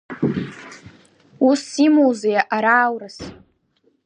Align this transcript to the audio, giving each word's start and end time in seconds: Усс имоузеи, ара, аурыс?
Усс 1.47 1.71
имоузеи, 1.85 2.39
ара, 2.55 2.73
аурыс? 2.85 3.17